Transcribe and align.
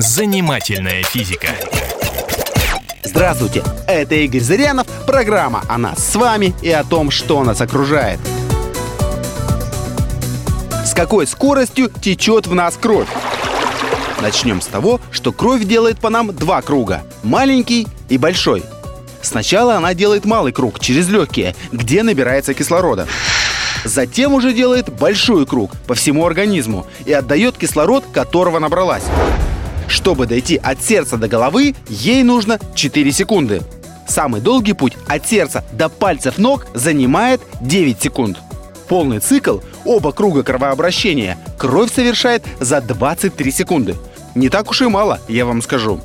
Занимательная 0.00 1.02
физика. 1.02 1.48
Здравствуйте, 3.04 3.62
это 3.86 4.14
Игорь 4.14 4.40
Зырянов, 4.40 4.86
программа 5.06 5.62
о 5.68 5.76
нас 5.76 5.98
с 5.98 6.16
вами 6.16 6.54
и 6.62 6.70
о 6.70 6.84
том, 6.84 7.10
что 7.10 7.44
нас 7.44 7.60
окружает. 7.60 8.18
С 10.86 10.94
какой 10.94 11.26
скоростью 11.26 11.90
течет 11.90 12.46
в 12.46 12.54
нас 12.54 12.78
кровь? 12.78 13.08
Начнем 14.22 14.62
с 14.62 14.66
того, 14.68 15.02
что 15.10 15.32
кровь 15.32 15.64
делает 15.64 15.98
по 15.98 16.08
нам 16.08 16.34
два 16.34 16.62
круга– 16.62 17.02
маленький 17.22 17.86
и 18.08 18.16
большой. 18.16 18.62
Сначала 19.20 19.76
она 19.76 19.92
делает 19.92 20.24
малый 20.24 20.52
круг 20.52 20.80
через 20.80 21.10
легкие, 21.10 21.54
где 21.72 22.02
набирается 22.02 22.54
кислорода. 22.54 23.06
Затем 23.84 24.32
уже 24.32 24.54
делает 24.54 24.90
большой 24.90 25.44
круг 25.44 25.72
по 25.86 25.94
всему 25.94 26.24
организму 26.24 26.86
и 27.04 27.12
отдает 27.12 27.58
кислород, 27.58 28.06
которого 28.14 28.58
набралась. 28.60 29.04
Чтобы 29.90 30.26
дойти 30.26 30.56
от 30.56 30.80
сердца 30.80 31.16
до 31.16 31.26
головы, 31.26 31.74
ей 31.88 32.22
нужно 32.22 32.60
4 32.76 33.10
секунды. 33.10 33.60
Самый 34.06 34.40
долгий 34.40 34.72
путь 34.72 34.96
от 35.08 35.26
сердца 35.26 35.64
до 35.72 35.88
пальцев 35.88 36.38
ног 36.38 36.68
занимает 36.74 37.40
9 37.60 38.00
секунд. 38.00 38.38
Полный 38.88 39.18
цикл, 39.18 39.58
оба 39.84 40.12
круга 40.12 40.44
кровообращения, 40.44 41.36
кровь 41.58 41.92
совершает 41.92 42.44
за 42.60 42.80
23 42.80 43.50
секунды. 43.50 43.96
Не 44.36 44.48
так 44.48 44.70
уж 44.70 44.80
и 44.82 44.86
мало, 44.86 45.20
я 45.28 45.44
вам 45.44 45.60
скажу. 45.60 46.00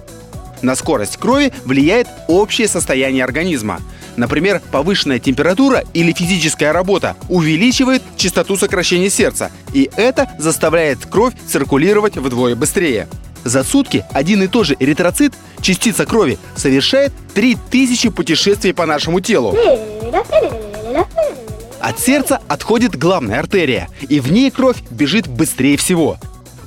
На 0.63 0.75
скорость 0.75 1.17
крови 1.17 1.53
влияет 1.63 2.07
общее 2.27 2.67
состояние 2.67 3.23
организма. 3.23 3.81
Например, 4.15 4.61
повышенная 4.71 5.19
температура 5.19 5.83
или 5.93 6.11
физическая 6.11 6.73
работа 6.73 7.15
увеличивает 7.29 8.01
частоту 8.17 8.57
сокращения 8.57 9.11
сердца, 9.11 9.51
и 9.73 9.91
это 9.95 10.27
заставляет 10.39 11.05
кровь 11.05 11.35
циркулировать 11.47 12.17
вдвое 12.17 12.55
быстрее. 12.55 13.07
За 13.45 13.63
сутки 13.63 14.03
один 14.11 14.41
и 14.41 14.47
тот 14.47 14.65
же 14.65 14.75
эритроцит, 14.79 15.33
частица 15.61 16.07
крови, 16.07 16.39
совершает 16.55 17.13
3000 17.35 18.09
путешествий 18.09 18.73
по 18.73 18.87
нашему 18.87 19.19
телу. 19.19 19.55
От 21.79 21.99
сердца 21.99 22.41
отходит 22.47 22.97
главная 22.97 23.39
артерия, 23.39 23.87
и 24.09 24.19
в 24.19 24.31
ней 24.31 24.49
кровь 24.49 24.77
бежит 24.89 25.27
быстрее 25.27 25.77
всего. 25.77 26.17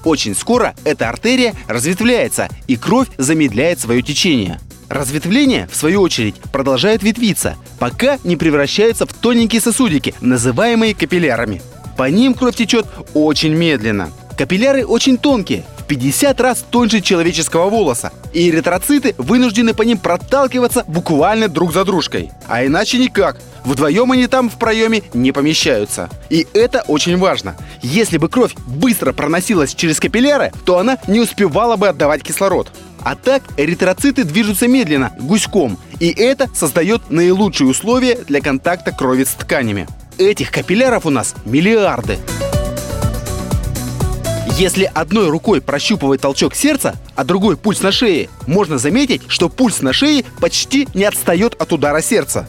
Очень 0.04 0.36
скоро 0.36 0.76
эта 0.84 1.08
артерия 1.08 1.52
разветвляется, 1.66 2.48
и 2.68 2.76
кровь 2.76 3.08
замедляет 3.18 3.80
свое 3.80 4.00
течение. 4.00 4.60
Разветвление, 4.88 5.68
в 5.70 5.74
свою 5.74 6.00
очередь, 6.00 6.36
продолжает 6.52 7.02
ветвиться, 7.02 7.56
пока 7.80 8.18
не 8.22 8.36
превращается 8.36 9.04
в 9.04 9.12
тоненькие 9.12 9.60
сосудики, 9.60 10.14
называемые 10.20 10.94
капиллярами. 10.94 11.60
По 11.96 12.08
ним 12.08 12.34
кровь 12.34 12.54
течет 12.54 12.86
очень 13.14 13.54
медленно. 13.54 14.10
Капилляры 14.36 14.86
очень 14.86 15.18
тонкие, 15.18 15.64
50 15.88 16.40
раз 16.40 16.64
тоньше 16.70 17.00
человеческого 17.00 17.68
волоса, 17.70 18.12
и 18.32 18.50
эритроциты 18.50 19.14
вынуждены 19.18 19.74
по 19.74 19.82
ним 19.82 19.98
проталкиваться 19.98 20.84
буквально 20.86 21.48
друг 21.48 21.72
за 21.72 21.84
дружкой. 21.84 22.30
А 22.46 22.64
иначе 22.64 22.98
никак. 22.98 23.38
Вдвоем 23.64 24.12
они 24.12 24.26
там 24.26 24.48
в 24.48 24.58
проеме 24.58 25.02
не 25.14 25.32
помещаются. 25.32 26.08
И 26.30 26.46
это 26.54 26.84
очень 26.86 27.18
важно. 27.18 27.56
Если 27.82 28.18
бы 28.18 28.28
кровь 28.28 28.54
быстро 28.66 29.12
проносилась 29.12 29.74
через 29.74 29.98
капилляры, 29.98 30.52
то 30.64 30.78
она 30.78 30.98
не 31.06 31.20
успевала 31.20 31.76
бы 31.76 31.88
отдавать 31.88 32.22
кислород. 32.22 32.70
А 33.02 33.14
так 33.14 33.42
эритроциты 33.56 34.24
движутся 34.24 34.68
медленно, 34.68 35.12
гуськом, 35.18 35.78
и 36.00 36.08
это 36.10 36.48
создает 36.54 37.10
наилучшие 37.10 37.68
условия 37.68 38.16
для 38.26 38.40
контакта 38.40 38.92
крови 38.92 39.24
с 39.24 39.28
тканями. 39.28 39.86
Этих 40.18 40.50
капилляров 40.50 41.06
у 41.06 41.10
нас 41.10 41.34
миллиарды. 41.44 42.18
Если 44.58 44.90
одной 44.92 45.30
рукой 45.30 45.60
прощупывать 45.60 46.20
толчок 46.20 46.56
сердца, 46.56 46.96
а 47.14 47.22
другой 47.22 47.56
пульс 47.56 47.80
на 47.80 47.92
шее, 47.92 48.28
можно 48.48 48.76
заметить, 48.76 49.22
что 49.28 49.48
пульс 49.48 49.82
на 49.82 49.92
шее 49.92 50.24
почти 50.40 50.88
не 50.94 51.04
отстает 51.04 51.54
от 51.62 51.72
удара 51.72 52.00
сердца. 52.00 52.48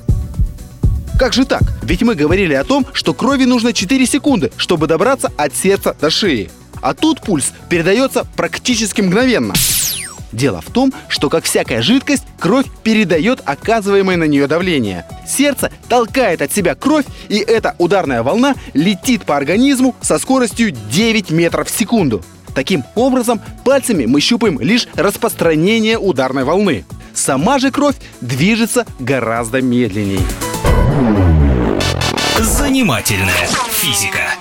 Как 1.20 1.34
же 1.34 1.46
так? 1.46 1.62
Ведь 1.84 2.02
мы 2.02 2.16
говорили 2.16 2.56
о 2.56 2.64
том, 2.64 2.88
что 2.94 3.14
крови 3.14 3.44
нужно 3.44 3.74
4 3.74 4.08
секунды, 4.08 4.52
чтобы 4.58 4.88
добраться 4.88 5.32
от 5.38 5.56
сердца 5.56 5.96
до 6.02 6.10
шеи. 6.10 6.50
А 6.82 6.96
тут 6.96 7.22
пульс 7.22 7.54
передается 7.70 8.26
практически 8.36 9.02
мгновенно. 9.02 9.54
Дело 10.32 10.62
в 10.62 10.70
том, 10.70 10.94
что, 11.08 11.30
как 11.30 11.46
всякая 11.46 11.82
жидкость, 11.82 12.24
кровь 12.40 12.66
передает 12.84 13.42
оказываемое 13.46 14.18
на 14.18 14.26
нее 14.26 14.48
давление. 14.48 15.06
Сердце 15.28 15.72
толкает 15.88 16.42
от 16.42 16.52
себя 16.52 16.76
кровь, 16.76 17.06
и 17.30 17.38
эта 17.38 17.76
ударная 17.78 18.24
волна 18.24 18.56
летит 18.74 19.26
по 19.26 19.38
организму 19.38 19.96
со 20.02 20.20
скоростью 20.20 20.72
9 20.72 21.32
метров 21.32 21.68
в 21.70 21.78
секунду. 21.78 22.24
Таким 22.54 22.84
образом, 22.96 23.42
пальцами 23.64 24.06
мы 24.06 24.22
щупаем 24.22 24.60
лишь 24.60 24.88
распространение 24.96 25.98
ударной 25.98 26.44
волны. 26.44 26.86
Сама 27.14 27.60
же 27.60 27.72
кровь 27.72 27.96
движется 28.22 28.86
гораздо 29.00 29.62
медленнее. 29.62 30.22
Занимательная 32.40 33.48
физика. 33.72 34.36